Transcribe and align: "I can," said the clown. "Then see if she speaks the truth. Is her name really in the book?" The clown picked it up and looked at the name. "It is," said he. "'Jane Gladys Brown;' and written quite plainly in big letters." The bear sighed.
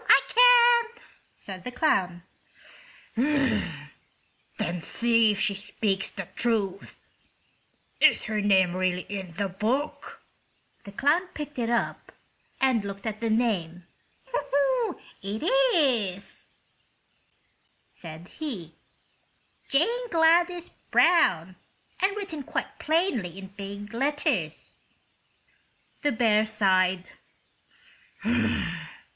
"I 0.09 0.19
can," 0.27 1.03
said 1.31 1.63
the 1.63 1.69
clown. 1.71 2.23
"Then 3.15 4.79
see 4.79 5.31
if 5.31 5.39
she 5.39 5.53
speaks 5.53 6.09
the 6.09 6.27
truth. 6.35 6.97
Is 7.99 8.23
her 8.23 8.41
name 8.41 8.75
really 8.75 9.03
in 9.09 9.29
the 9.35 9.47
book?" 9.47 10.23
The 10.85 10.91
clown 10.91 11.27
picked 11.35 11.59
it 11.59 11.69
up 11.69 12.11
and 12.59 12.83
looked 12.83 13.05
at 13.05 13.21
the 13.21 13.29
name. 13.29 13.85
"It 15.21 15.43
is," 15.75 16.47
said 17.91 18.27
he. 18.39 18.73
"'Jane 19.69 20.09
Gladys 20.09 20.69
Brown;' 20.89 21.55
and 22.01 22.17
written 22.17 22.41
quite 22.41 22.79
plainly 22.79 23.37
in 23.37 23.49
big 23.49 23.93
letters." 23.93 24.79
The 26.01 26.11
bear 26.11 26.43
sighed. 26.43 27.05